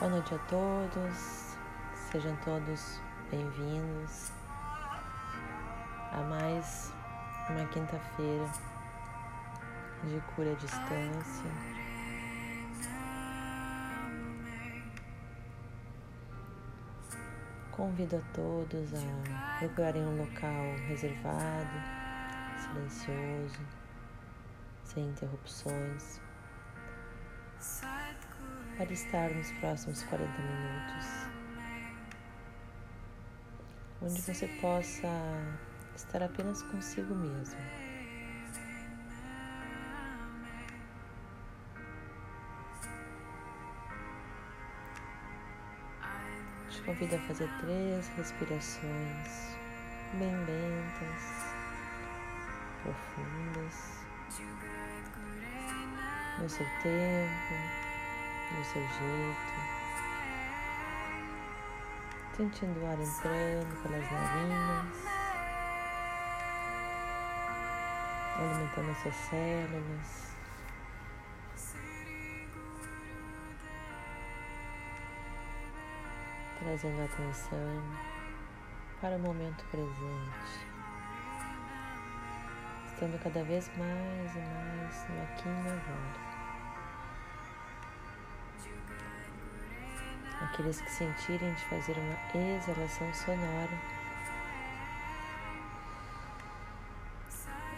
[0.00, 1.58] Boa noite a todos,
[2.10, 2.98] sejam todos
[3.30, 4.32] bem-vindos
[6.10, 6.90] a mais
[7.50, 8.50] uma quinta-feira
[10.04, 11.50] de cura à distância.
[17.70, 21.76] Convido a todos a procurarem um local reservado,
[22.56, 23.60] silencioso,
[24.82, 26.22] sem interrupções
[28.80, 31.06] para estar nos próximos 40 minutos,
[34.00, 35.06] onde você possa
[35.94, 37.60] estar apenas consigo mesmo.
[46.70, 49.58] Te convido a fazer três respirações
[50.14, 51.54] bem lentas,
[52.82, 54.00] profundas,
[56.38, 57.89] no seu tempo
[58.56, 59.52] do seu jeito,
[62.36, 65.06] sentindo o ar entrando pelas narinas,
[68.38, 70.30] alimentando as suas células.
[76.58, 77.82] Trazendo atenção
[79.00, 80.66] para o momento presente,
[82.86, 86.39] estando cada vez mais e mais no aqui e no agora.
[90.52, 93.78] Aqueles que sentirem de fazer uma exalação sonora.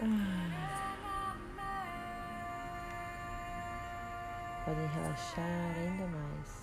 [0.00, 0.72] Ah.
[4.64, 6.62] Podem relaxar ainda mais.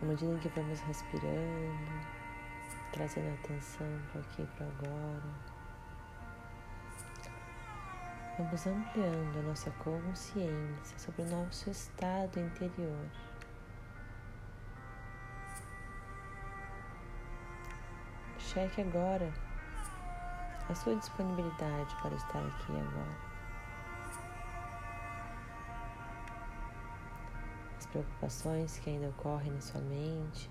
[0.00, 1.78] À medida que vamos respirando,
[2.92, 5.51] trazendo atenção para aqui e para agora.
[8.38, 13.06] Vamos ampliando a nossa consciência sobre o nosso estado interior.
[18.38, 19.30] Cheque agora
[20.66, 23.32] a sua disponibilidade para estar aqui agora.
[27.76, 30.48] As preocupações que ainda ocorrem na sua mente,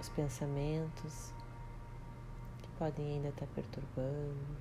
[0.00, 1.34] os pensamentos
[2.78, 4.56] podem ainda estar perturbando.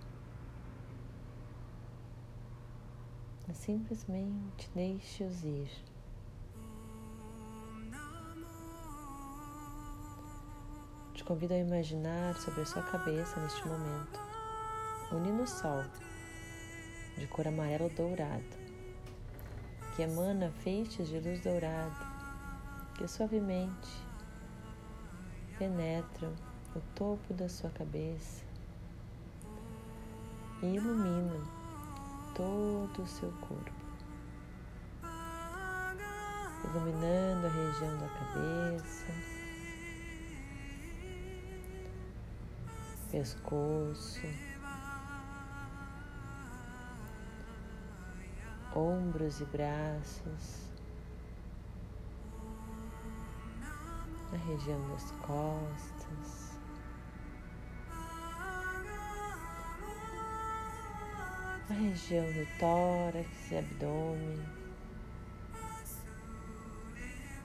[3.53, 5.69] Simplesmente deixe-os ir.
[11.13, 14.27] Te convido a imaginar sobre a sua cabeça neste momento
[15.11, 15.85] um nino sol
[17.17, 18.43] de cor amarelo dourado
[19.95, 21.95] que emana feixes de luz dourada
[22.97, 23.89] que suavemente
[25.57, 26.46] penetram
[26.77, 28.45] o topo da sua cabeça
[30.61, 31.41] e ilumina
[32.35, 33.71] todo o seu corpo,
[36.65, 39.07] iluminando a região da cabeça,
[43.09, 44.27] pescoço,
[48.75, 50.69] ombros e braços,
[54.31, 56.46] a região das costas.
[61.69, 64.39] A região do tórax e abdômen.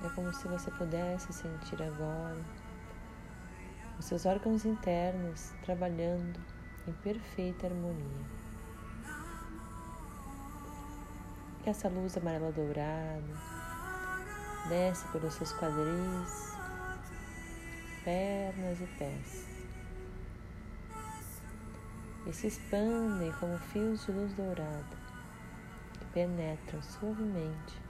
[0.05, 2.41] É como se você pudesse sentir agora
[3.99, 6.41] os seus órgãos internos trabalhando
[6.87, 8.27] em perfeita harmonia.
[11.63, 13.23] Que essa luz amarela dourada
[14.69, 16.57] desce pelos seus quadris,
[18.05, 19.62] pernas e pés
[22.27, 24.97] e se expandem como fios de luz dourada
[25.99, 27.81] que penetram suavemente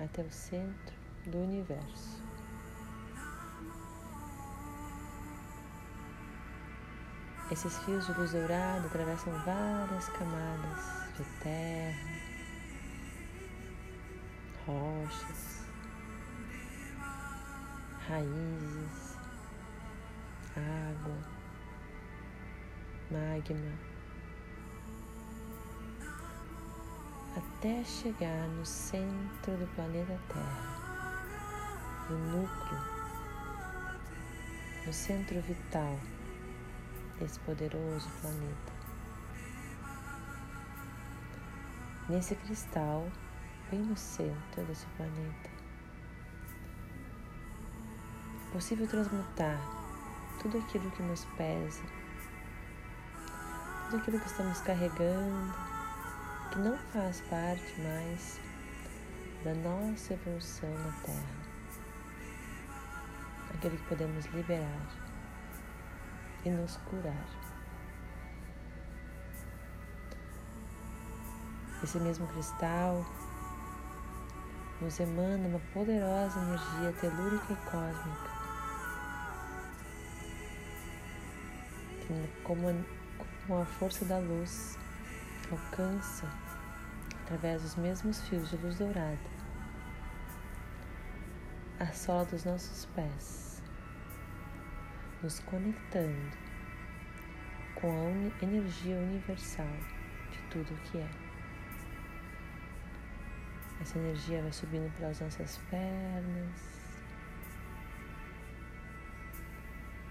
[0.00, 0.94] até o centro
[1.26, 2.22] do universo.
[7.50, 12.18] Esses fios de luz dourada atravessam várias camadas de terra,
[14.66, 15.64] rochas,
[18.06, 19.16] raízes,
[20.54, 21.37] água
[23.10, 23.72] magma,
[27.34, 32.80] até chegar no centro do planeta Terra, no núcleo,
[34.86, 35.98] no centro vital
[37.18, 38.72] desse poderoso planeta.
[42.10, 43.10] Nesse cristal,
[43.70, 45.50] bem no centro desse planeta,
[48.48, 49.58] é possível transmutar
[50.42, 51.97] tudo aquilo que nos pesa
[53.88, 55.54] tudo aquilo que estamos carregando,
[56.50, 58.38] que não faz parte mais
[59.42, 61.24] da nossa evolução na Terra,
[63.54, 64.86] aquilo que podemos liberar
[66.44, 67.26] e nos curar.
[71.82, 73.06] Esse mesmo cristal
[74.82, 78.30] nos emana uma poderosa energia telúrica e cósmica,
[82.06, 82.97] que, como,
[83.48, 84.78] como a força da luz,
[85.50, 86.28] alcança
[87.22, 89.38] através dos mesmos fios de luz dourada
[91.80, 93.62] a sola dos nossos pés,
[95.22, 96.36] nos conectando
[97.76, 99.76] com a energia universal
[100.30, 101.10] de tudo o que é.
[103.80, 106.60] Essa energia vai subindo pelas nossas pernas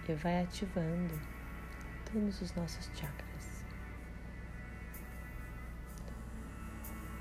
[0.08, 1.20] e vai ativando
[2.12, 3.27] todos os nossos chakras.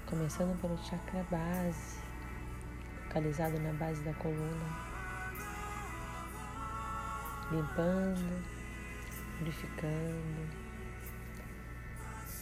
[0.07, 1.99] Começando pelo chakra base,
[3.05, 4.67] localizado na base da coluna,
[7.51, 8.45] limpando,
[9.37, 10.49] purificando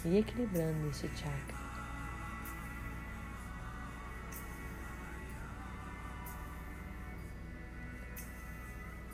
[0.05, 1.64] e equilibrando esse chakra.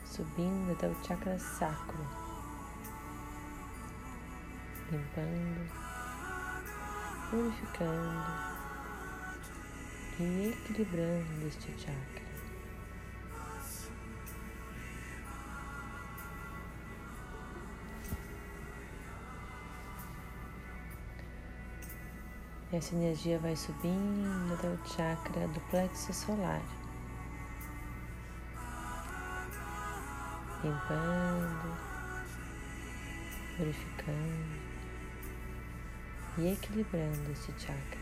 [0.05, 2.05] subindo até o chakra sacro,
[4.91, 5.90] limpando,
[7.31, 8.21] purificando
[10.19, 12.21] e equilibrando este chakra.
[22.73, 26.61] Essa energia vai subindo até o chakra do plexo solar.
[30.63, 31.75] limpando,
[33.57, 34.70] purificando
[36.37, 38.01] e equilibrando este chakra.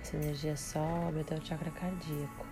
[0.00, 2.46] Essa energia sobe até o chakra cardíaco,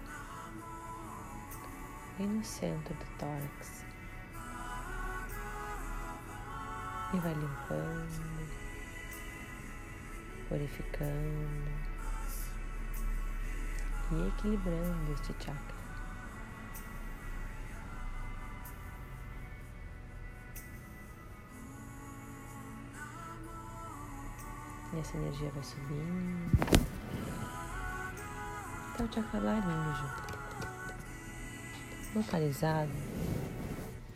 [2.18, 3.84] bem no centro do tórax,
[7.14, 8.48] e vai limpando,
[10.48, 11.70] purificando
[14.12, 15.75] e equilibrando este chakra.
[25.06, 26.50] Essa energia vai subindo
[28.92, 30.10] até o chakra laríngeo,
[32.16, 32.90] localizado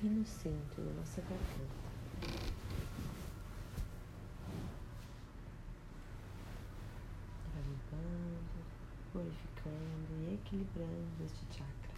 [0.02, 1.80] e no centro da nossa garganta.
[9.12, 11.89] purificando e equilibrando este chakra.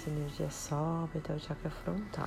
[0.00, 2.26] Essa energia sobe até o chakra frontal,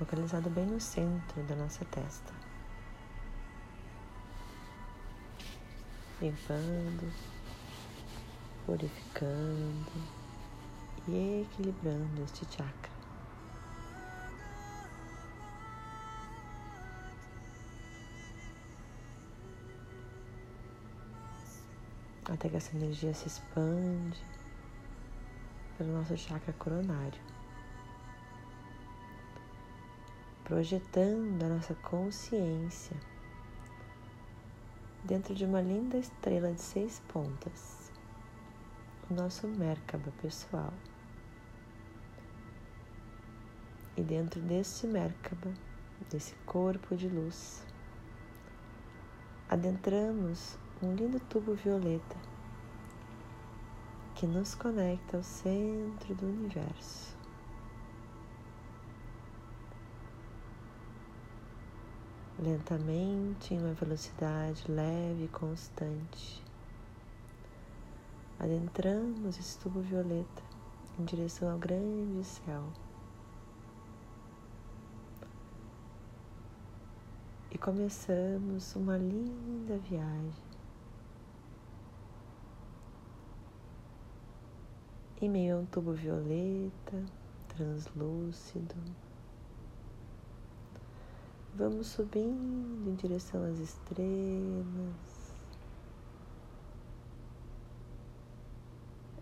[0.00, 2.32] localizado bem no centro da nossa testa.
[6.18, 7.12] Limpando,
[8.64, 9.92] purificando
[11.06, 12.90] e equilibrando este chakra.
[22.24, 24.24] até que essa energia se expande
[25.80, 27.18] pelo nosso chakra coronário,
[30.44, 32.94] projetando a nossa consciência
[35.02, 37.90] dentro de uma linda estrela de seis pontas,
[39.10, 40.70] o nosso Merkaba pessoal.
[43.96, 45.50] E dentro desse Merkaba,
[46.10, 47.64] desse corpo de luz,
[49.48, 52.29] adentramos um lindo tubo violeta
[54.20, 57.16] que nos conecta ao centro do universo.
[62.38, 66.44] Lentamente, em uma velocidade leve e constante,
[68.38, 70.42] adentramos esse tubo violeta
[70.98, 72.64] em direção ao grande céu.
[77.50, 80.49] E começamos uma linda viagem
[85.20, 87.04] em meio a um tubo violeta,
[87.48, 88.74] translúcido.
[91.54, 95.20] Vamos subindo em direção às estrelas.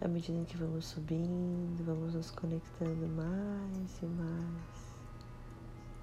[0.01, 4.89] À medida que vamos subindo, vamos nos conectando mais e mais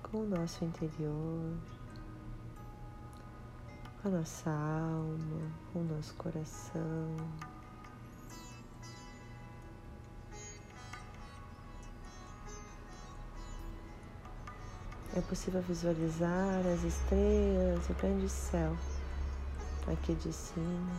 [0.03, 1.57] com o nosso interior,
[4.01, 7.54] com a nossa alma, com o nosso coração.
[15.15, 18.75] É possível visualizar as estrelas, o grande céu
[19.87, 20.91] aqui de cima.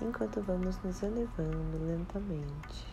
[0.00, 2.88] Enquanto vamos nos elevando lentamente.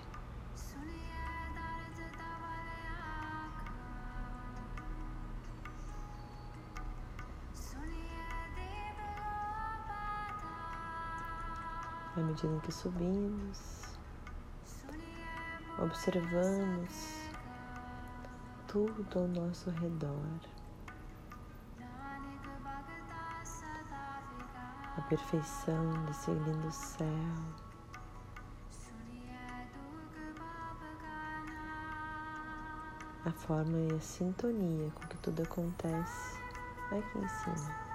[12.18, 13.87] À medida que subimos,
[15.80, 17.30] observamos
[18.68, 20.40] tudo ao nosso redor.
[24.98, 27.08] A perfeição desse lindo céu.
[33.26, 36.38] A forma e a sintonia com que tudo acontece
[36.92, 37.87] aqui em cima.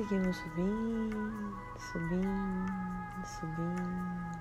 [0.00, 4.40] Seguimos subindo, subindo, subindo.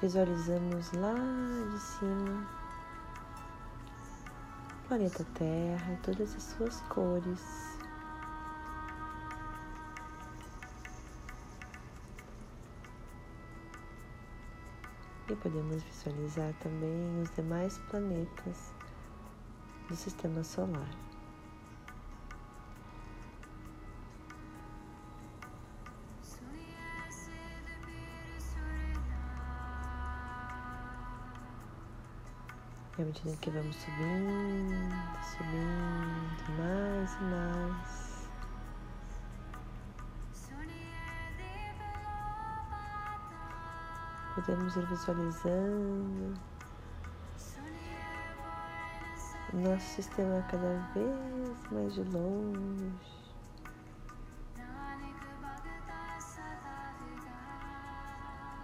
[0.00, 1.12] Visualizamos lá
[1.70, 2.48] de cima
[4.72, 7.42] o planeta Terra, todas as suas cores.
[15.28, 18.72] E podemos visualizar também os demais planetas
[19.88, 21.13] do sistema solar.
[32.96, 34.72] E à medida que vamos subindo,
[35.36, 38.28] subindo mais e mais.
[44.36, 46.34] Podemos ir visualizando
[49.52, 52.92] o nosso sistema cada vez mais de longe.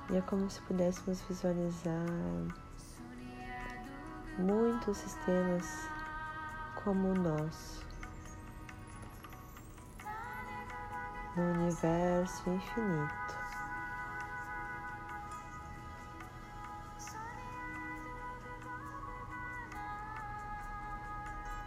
[0.08, 2.69] E é como se pudéssemos visualizar
[4.40, 5.88] muitos sistemas
[6.82, 7.86] como o nosso,
[11.36, 13.40] no universo infinito.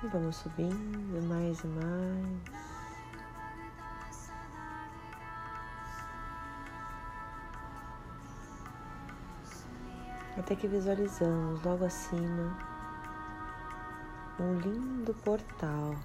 [0.03, 2.62] E vamos subindo mais e mais.
[10.43, 12.57] Até que visualizamos logo acima
[14.37, 15.95] um lindo portal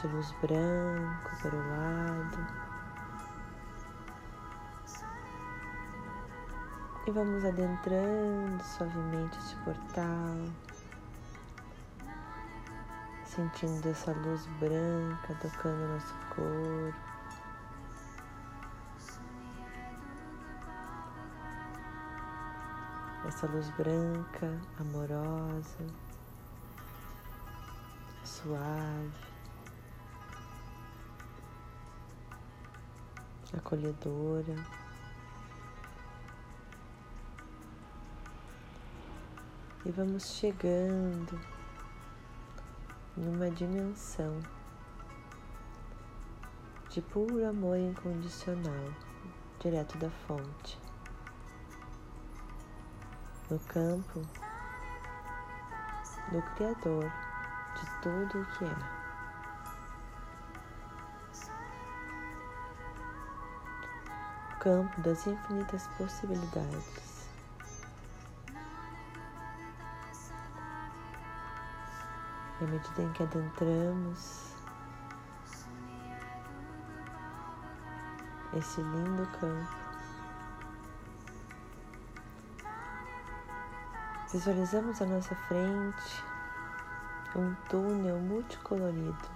[0.00, 2.46] de luz branca para o lado.
[7.08, 10.38] E vamos adentrando suavemente este portal,
[13.24, 17.13] sentindo essa luz branca tocando nosso corpo.
[23.26, 25.86] Essa luz branca, amorosa,
[28.22, 29.10] suave,
[33.56, 34.54] acolhedora.
[39.86, 41.40] E vamos chegando
[43.16, 44.38] numa dimensão
[46.90, 48.94] de puro amor incondicional,
[49.60, 50.83] direto da fonte
[53.50, 54.20] no campo
[56.32, 57.12] do Criador
[57.74, 59.04] de tudo o que é.
[64.60, 67.28] Campo das infinitas possibilidades.
[72.60, 74.54] E à medida em que adentramos
[78.54, 79.83] esse lindo campo,
[84.34, 86.24] Visualizamos à nossa frente
[87.36, 89.30] um túnel multicolorido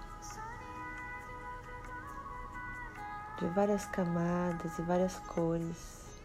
[3.37, 6.19] de várias camadas e várias cores.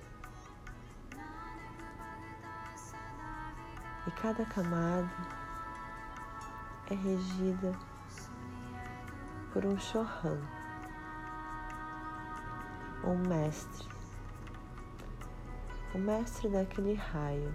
[4.09, 5.09] E cada camada
[6.91, 7.79] é regida
[9.53, 10.41] por um chorrão,
[13.05, 13.89] um mestre,
[15.95, 17.55] o mestre daquele raio.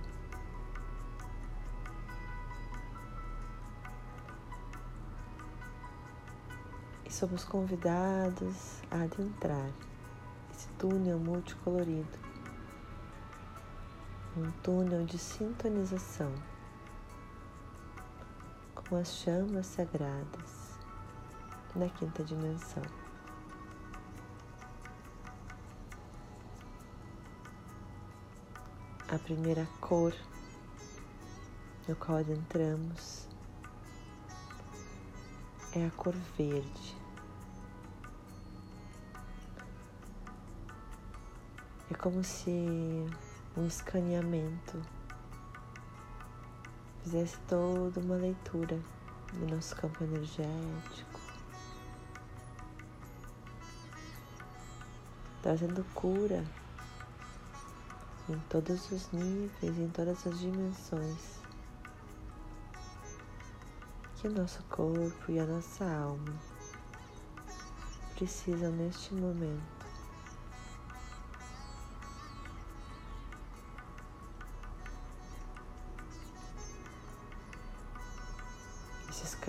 [7.20, 9.70] Somos convidados a adentrar
[10.54, 12.18] esse túnel multicolorido,
[14.38, 16.34] um túnel de sintonização
[18.74, 20.80] com as chamas sagradas
[21.76, 22.84] na quinta dimensão.
[29.10, 30.16] A primeira cor
[31.86, 33.28] no qual adentramos
[35.74, 36.99] é a cor verde.
[42.00, 43.06] Como se
[43.58, 44.82] um escaneamento
[47.04, 48.80] fizesse toda uma leitura
[49.34, 51.20] do nosso campo energético,
[55.42, 56.46] trazendo cura
[58.30, 61.42] em todos os níveis, em todas as dimensões
[64.16, 66.34] que o nosso corpo e a nossa alma
[68.16, 69.79] precisam neste momento.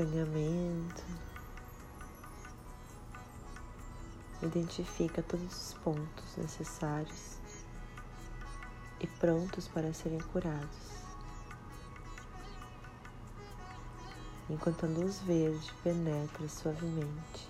[0.01, 1.05] Esse escaneamento
[4.43, 7.37] identifica todos os pontos necessários
[8.99, 11.01] e prontos para serem curados.
[14.49, 17.49] enquanto a luz verde penetra suavemente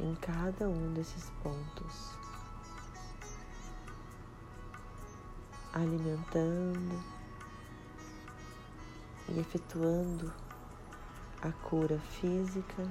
[0.00, 2.10] em cada um desses pontos,
[5.72, 7.23] alimentando
[9.28, 10.32] e efetuando
[11.42, 12.88] a cura física,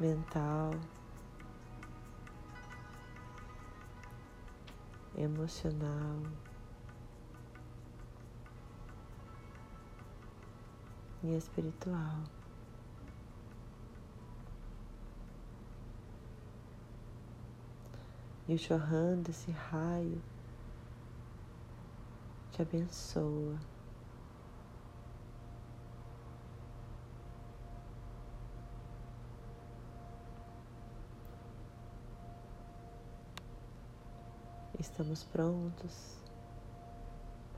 [0.00, 0.72] mental,
[5.16, 6.20] emocional.
[11.22, 12.22] e espiritual.
[18.48, 20.22] E chorrando desse raio
[22.58, 23.56] te abençoa.
[34.76, 36.20] Estamos prontos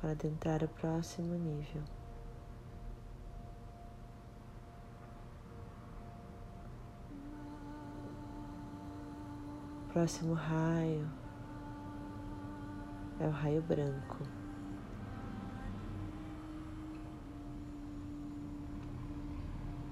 [0.00, 1.82] para adentrar o próximo nível.
[9.92, 11.10] próximo raio
[13.18, 14.18] é o raio branco.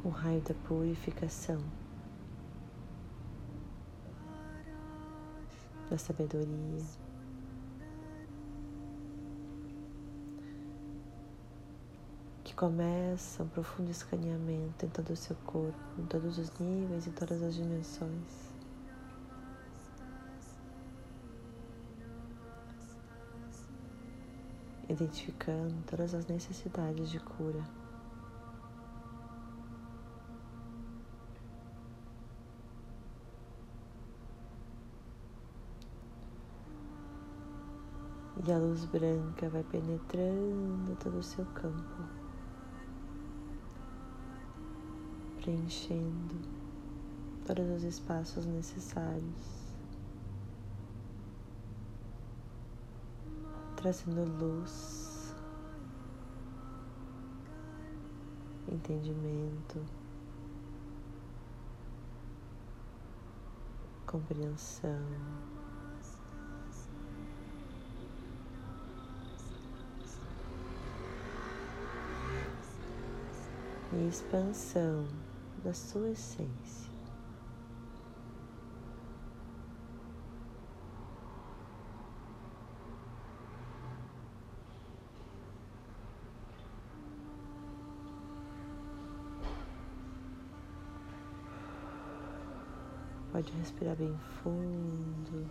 [0.09, 1.63] O raio da purificação,
[5.91, 6.83] da sabedoria.
[12.43, 17.13] Que começa um profundo escaneamento em todo o seu corpo, em todos os níveis, em
[17.13, 18.49] todas as dimensões.
[24.89, 27.63] identificando todas as necessidades de cura.
[38.47, 42.03] E a luz branca vai penetrando todo o seu campo,
[45.43, 46.37] preenchendo
[47.45, 49.59] todos os espaços necessários.
[53.79, 55.33] trazendo luz,
[58.67, 59.87] entendimento,
[64.05, 65.07] compreensão.
[73.99, 75.09] E expansão
[75.65, 76.89] da sua essência.
[93.33, 95.45] Pode respirar bem fundo,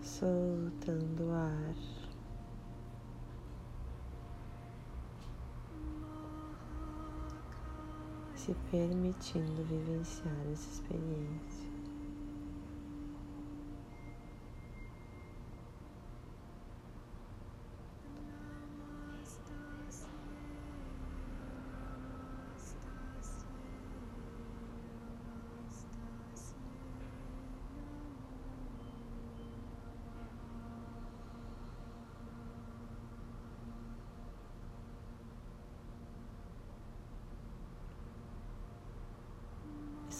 [0.00, 2.03] soltando o ar.
[8.44, 11.63] Se permitindo vivenciar essa experiência.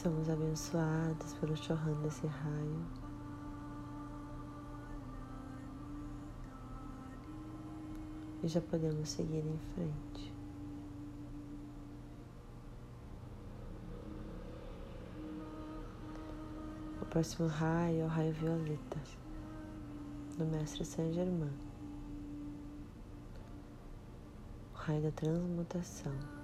[0.04, 2.86] Somos abençoados pelo chorrando desse raio.
[8.42, 10.34] E já podemos seguir em frente.
[17.00, 19.00] O próximo raio é o raio violeta
[20.36, 21.50] do Mestre Saint Germain.
[24.74, 26.43] O raio da transmutação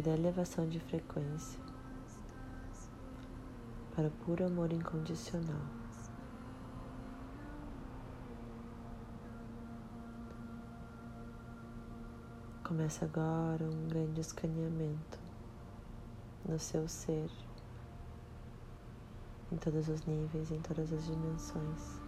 [0.00, 1.60] e da elevação de frequência
[3.94, 5.60] para o puro amor incondicional.
[12.64, 15.18] Começa agora um grande escaneamento
[16.48, 17.30] no seu ser,
[19.52, 22.00] em todos os níveis, em todas as dimensões.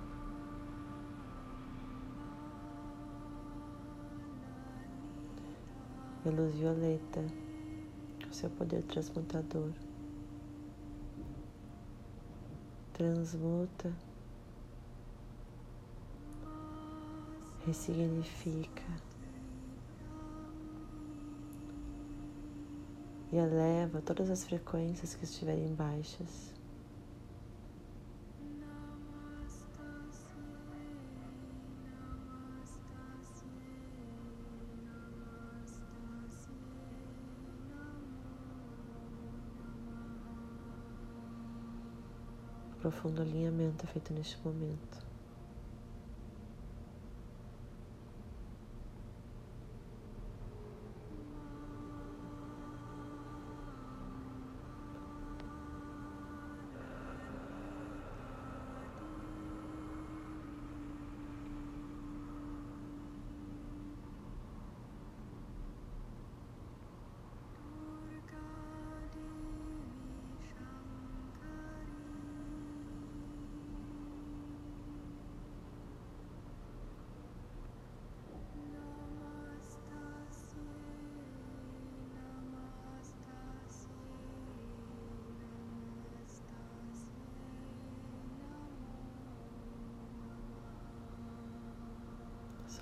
[6.24, 7.51] A luz violeta
[8.32, 9.70] seu poder transmutador.
[12.92, 13.92] Transmuta,
[17.66, 18.82] ressignifica
[23.32, 26.52] e eleva todas as frequências que estiverem baixas.
[42.92, 45.11] Profundo alinhamento feito neste momento.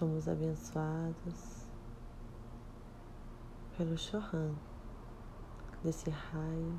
[0.00, 1.66] Somos abençoados
[3.76, 4.54] pelo Chohan
[5.84, 6.76] desse raio.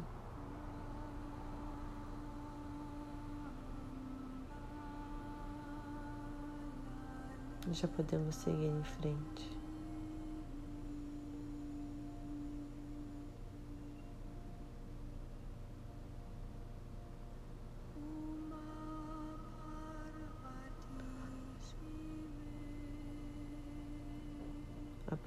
[7.71, 9.60] Já podemos seguir em frente.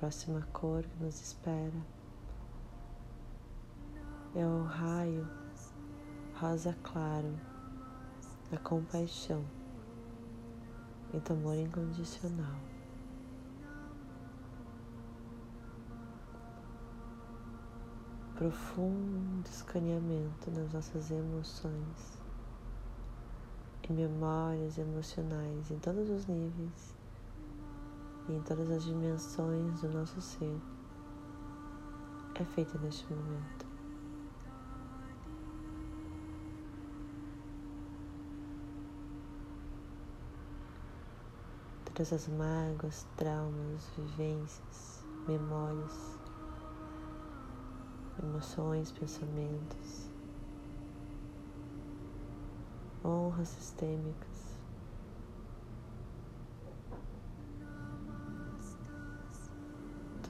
[0.04, 1.82] Próxima cor que nos espera
[4.34, 5.26] é o raio
[6.34, 7.34] rosa claro
[8.50, 9.42] da compaixão
[11.14, 12.60] e do amor incondicional.
[18.34, 22.20] Profundo escaneamento nas nossas emoções
[23.88, 26.93] e memórias emocionais em todos os níveis
[28.28, 30.60] e em todas as dimensões do nosso ser
[32.34, 33.66] é feita neste momento.
[41.84, 46.18] Todas as mágoas, traumas, vivências, memórias,
[48.20, 50.10] emoções, pensamentos,
[53.04, 54.34] honras sistêmicas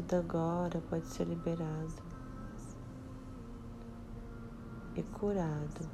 [0.06, 1.94] Tudo agora pode ser liberado
[4.94, 5.88] e curado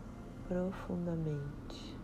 [0.48, 1.96] profundamente.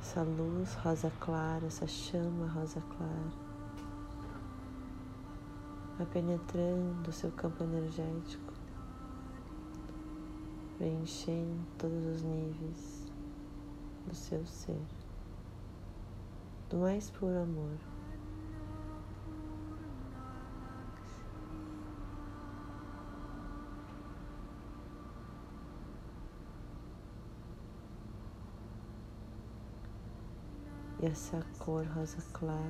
[0.00, 3.30] Essa luz rosa clara, essa chama rosa clara,
[5.98, 8.53] vai penetrando o seu campo energético
[10.84, 13.10] preenchendo todos os níveis
[14.06, 14.82] do seu ser,
[16.68, 17.78] do mais puro amor.
[31.00, 32.60] E essa cor rosa clara,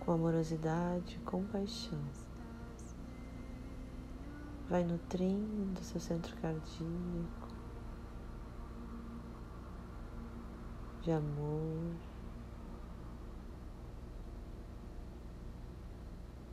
[0.00, 2.00] com amorosidade e compaixão
[4.68, 7.48] vai nutrindo seu centro cardíaco,
[11.02, 11.94] de amor,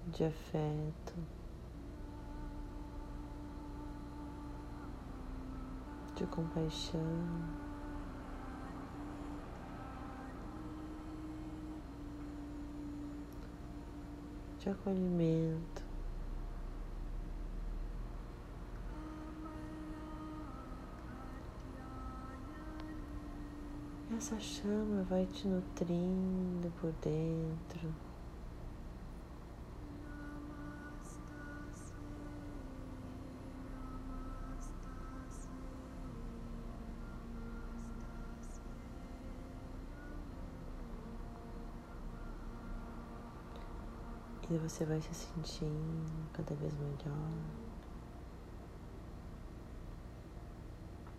[0.08, 1.13] de afeto,
[6.15, 7.62] de compaixão.
[14.62, 15.81] de acolhimento.
[24.22, 27.92] Essa chama vai te nutrindo por dentro.
[44.52, 47.32] E você vai se sentindo cada vez melhor.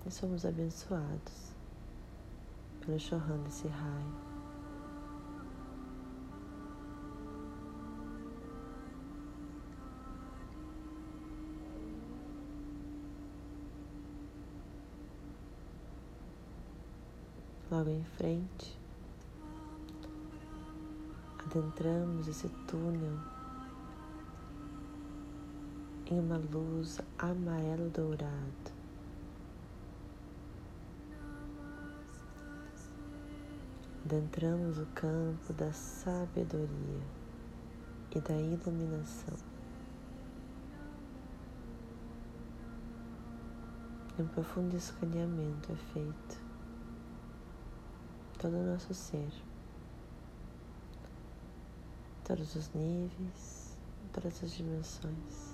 [0.07, 1.52] E somos abençoados
[2.85, 4.33] pelo chorrando esse raio.
[17.71, 18.79] Logo em frente,
[21.39, 23.19] adentramos esse túnel
[26.11, 28.72] em uma luz amarelo dourado.
[34.13, 37.01] Adentramos o campo da sabedoria
[38.15, 39.39] e da iluminação.
[44.19, 46.43] Um profundo escaneamento é feito.
[48.39, 49.33] Todo o nosso ser
[52.23, 53.79] todos os níveis,
[54.13, 55.52] todas as dimensões.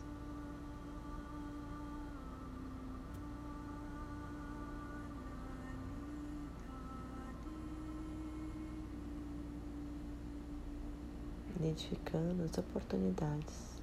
[11.69, 13.77] Identificando as oportunidades,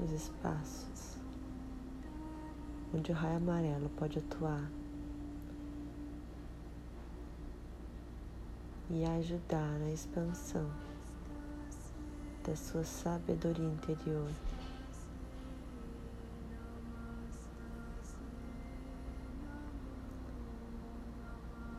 [0.00, 1.18] os espaços
[2.92, 4.68] onde o raio amarelo pode atuar
[8.90, 10.68] e ajudar na expansão
[12.44, 14.32] da sua sabedoria interior.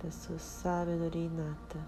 [0.01, 1.79] Da sua sabedoria inata.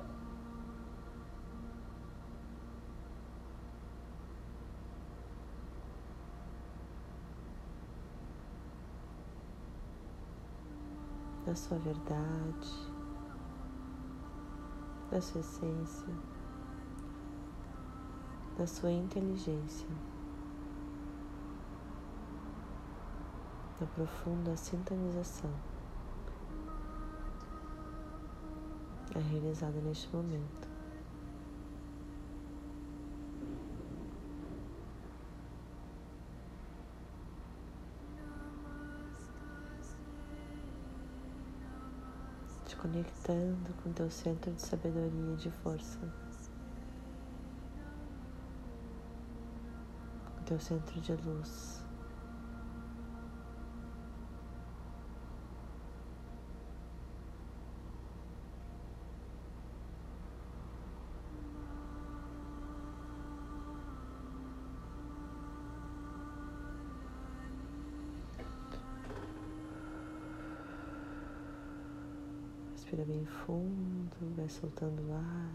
[11.46, 12.92] Da sua verdade
[15.12, 16.08] da sua essência,
[18.58, 19.90] da sua inteligência,
[23.78, 25.71] da profunda sintonização
[29.24, 30.72] realizada neste momento.
[42.82, 46.00] conectando com teu centro de sabedoria e de força,
[50.36, 51.81] com teu centro de luz.
[72.92, 75.54] Respira bem fundo, vai soltando o ar.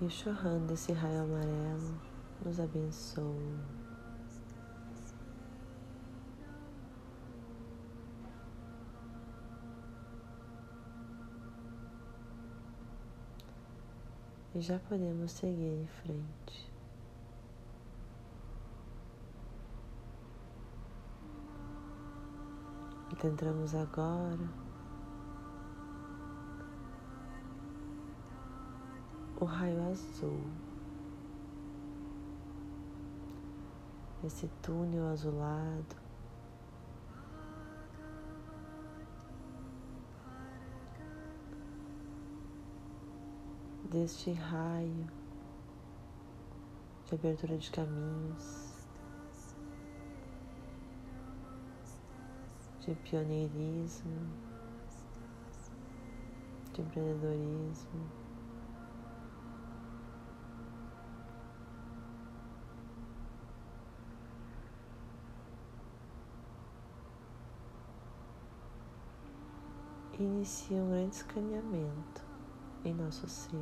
[0.00, 2.00] E chorrando esse raio amarelo
[2.44, 3.87] nos abençoa.
[14.58, 16.68] E já podemos seguir em frente.
[23.24, 24.48] Entramos agora.
[29.40, 30.42] O raio azul,
[34.24, 36.07] esse túnel azulado
[43.90, 45.06] deste raio
[47.06, 48.86] de abertura de caminhos,
[52.80, 54.28] de pioneirismo,
[56.74, 58.28] de empreendedorismo.
[70.20, 72.27] inicia um grande escaneamento
[72.84, 73.56] em nosso ser.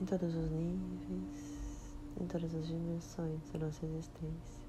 [0.00, 4.60] Em todos os níveis, em todas as dimensões da nossa existência.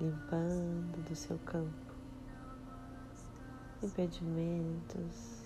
[0.00, 1.83] limpando do seu campo
[3.84, 5.44] impedimentos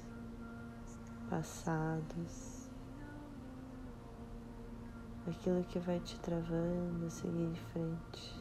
[1.29, 2.71] passados,
[5.27, 8.38] aquilo que vai te travando a seguir em frente.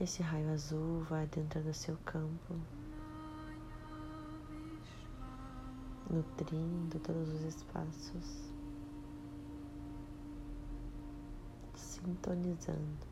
[0.00, 2.60] Esse raio azul vai dentro do seu campo,
[6.10, 8.52] nutrindo todos os espaços,
[11.76, 13.06] sintonizando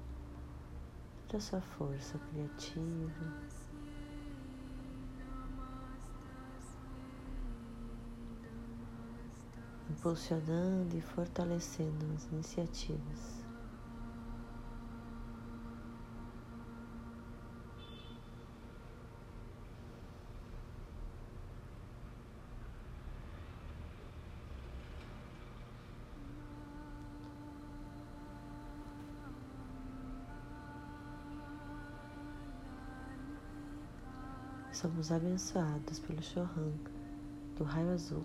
[1.28, 3.52] toda a sua força criativa.
[9.88, 13.41] Impulsionando e fortalecendo as iniciativas.
[35.10, 36.72] Abençoados pelo Chohan
[37.56, 38.24] do raio azul.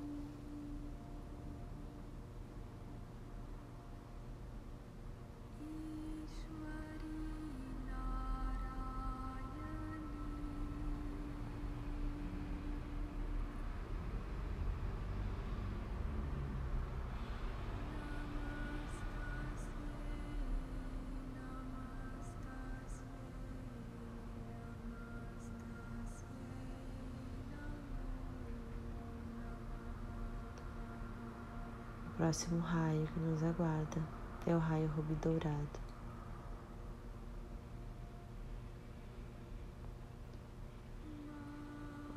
[32.28, 34.04] Próximo raio que nos aguarda
[34.46, 35.80] é o raio rubi dourado.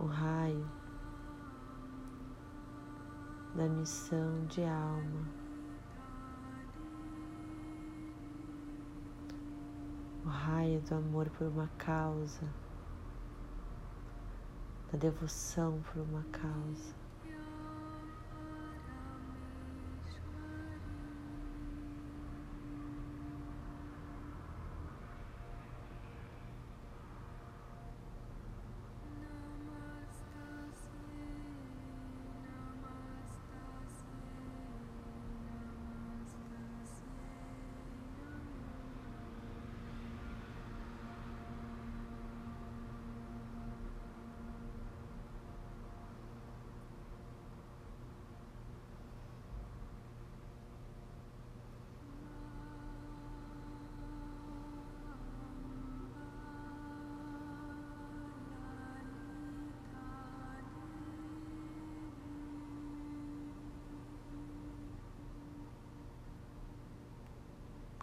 [0.01, 0.69] O raio
[3.55, 5.29] da missão de alma.
[10.25, 12.53] O raio do amor por uma causa,
[14.91, 17.10] da devoção por uma causa.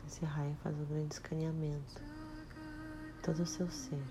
[0.08, 2.02] Esse raio faz um grande escaneamento,
[3.22, 4.02] todo o seu ser.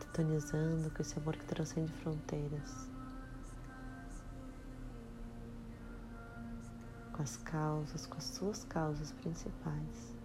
[0.00, 2.88] Sintonizando com esse amor que transcende fronteiras.
[7.12, 10.16] Com as causas, com as suas causas principais.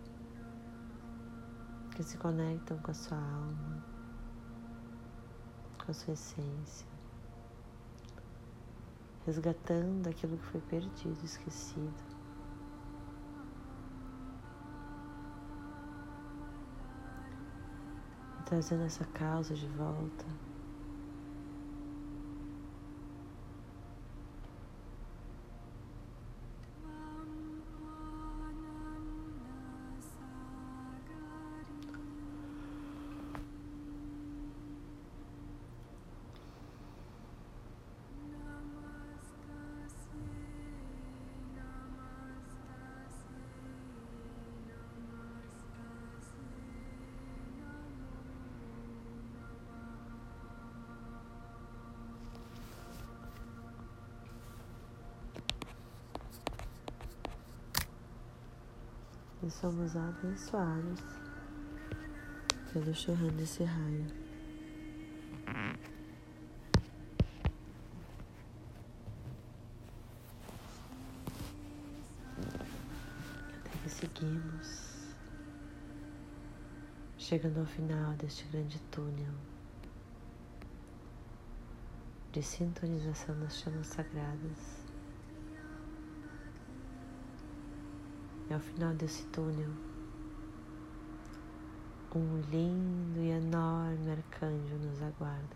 [1.93, 3.94] Que se conectam com a sua alma
[5.85, 6.87] com a sua essência,
[9.25, 11.93] resgatando aquilo que foi perdido, esquecido.
[18.45, 20.25] Trazendo essa causa de volta.
[59.45, 61.03] E somos abençoados
[62.73, 64.07] pelo churrão desse raio.
[73.53, 75.13] Até que seguimos,
[77.19, 79.35] chegando ao final deste grande túnel
[82.31, 84.84] de sintonização das chamas sagradas.
[88.65, 89.69] Final desse túnel,
[92.15, 95.55] um lindo e enorme arcanjo nos aguarda.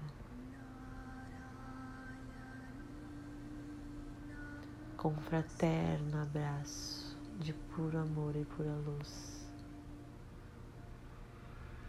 [4.98, 9.48] Com um fraterno abraço de puro amor e pura luz,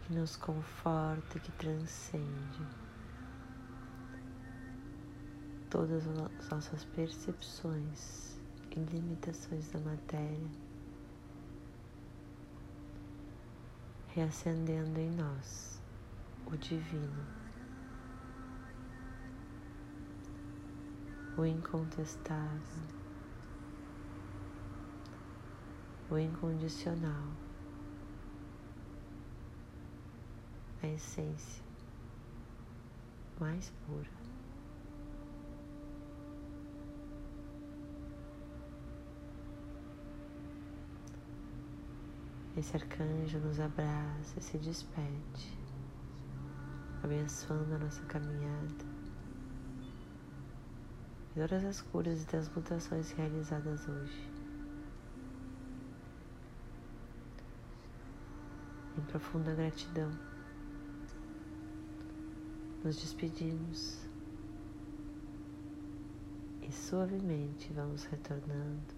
[0.03, 2.65] que nos conforta e que transcende
[5.69, 8.39] todas as nossas percepções
[8.71, 10.70] e limitações da matéria.
[14.13, 15.81] Reacendendo em nós
[16.45, 17.25] o divino,
[21.37, 22.83] o incontestável,
[26.09, 27.31] o incondicional,
[30.83, 31.63] a essência
[33.39, 34.20] mais pura.
[42.57, 45.57] Esse arcanjo nos abraça e se despede,
[47.01, 48.85] abençoando a nossa caminhada
[51.31, 54.29] e todas as curas e transmutações realizadas hoje.
[58.97, 60.11] Em profunda gratidão,
[62.83, 63.97] nos despedimos
[66.61, 68.93] e suavemente vamos retornando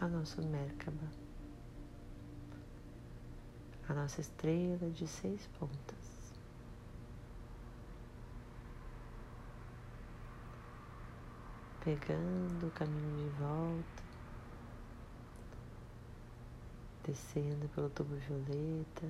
[0.00, 1.25] ao nosso Merkaba
[3.88, 6.16] a nossa estrela de seis pontas.
[11.84, 14.02] Pegando o caminho de volta,
[17.04, 19.06] descendo pelo tubo violeta,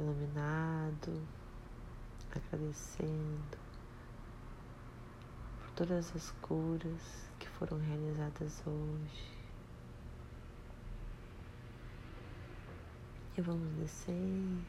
[0.00, 1.22] iluminado,
[2.34, 3.58] agradecendo
[5.60, 9.39] por todas as curas que foram realizadas hoje.
[13.40, 14.62] E vamos descer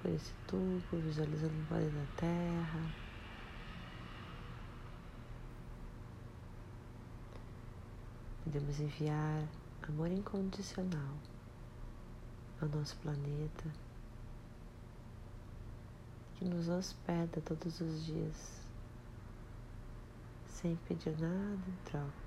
[0.00, 2.90] por esse tubo, visualizando o planeta Terra.
[8.42, 9.46] Podemos enviar
[9.86, 11.18] amor incondicional
[12.62, 13.70] ao nosso planeta,
[16.36, 18.66] que nos hospeda todos os dias,
[20.46, 22.25] sem pedir nada em troca.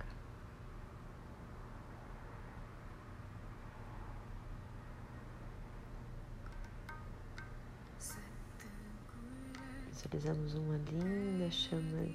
[10.11, 12.09] Visualizamos uma linda chama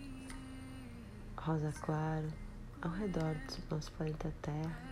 [1.37, 2.27] rosa claro
[2.83, 4.83] ao redor do nosso planeta Terra,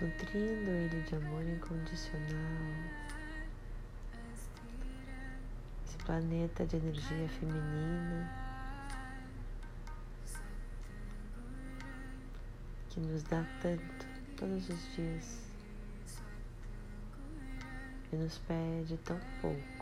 [0.00, 2.22] nutrindo ele de amor incondicional.
[5.84, 8.32] Esse planeta de energia feminina
[12.88, 14.06] que nos dá tanto
[14.38, 15.51] todos os dias
[18.16, 19.81] nos pede tão pouco.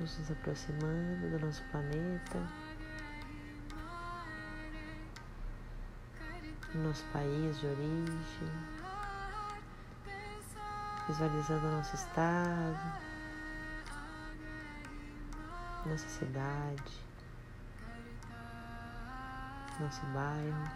[0.00, 2.38] Nos aproximando do nosso planeta,
[6.72, 8.48] do nosso país de origem,
[11.06, 12.78] visualizando o nosso estado,
[15.84, 17.04] nossa cidade,
[19.78, 20.70] nosso bairro,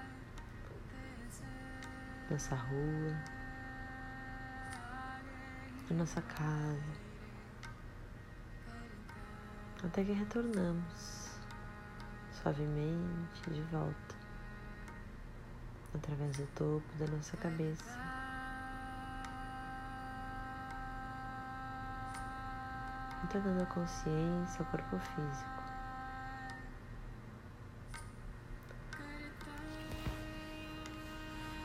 [2.30, 3.16] nossa rua,
[5.90, 7.03] a nossa casa,
[9.84, 11.28] até que retornamos
[12.32, 14.14] suavemente de volta
[15.94, 17.98] através do topo da nossa cabeça.
[23.22, 25.64] Entregando a consciência ao corpo físico.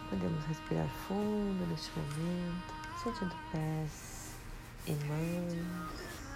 [0.09, 4.35] Podemos respirar fundo neste momento, sentindo pés
[4.87, 6.28] e mãos,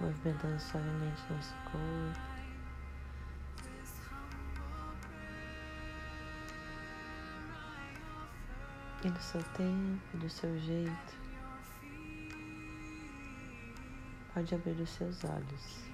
[0.00, 2.36] movimentando suavemente nosso corpo.
[9.04, 11.14] E no seu tempo, do seu jeito,
[14.34, 15.86] pode abrir os seus olhos.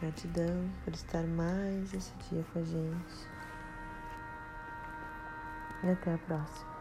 [0.00, 3.37] Gratidão por estar mais esse dia com a gente.
[5.82, 6.77] E até a próxima.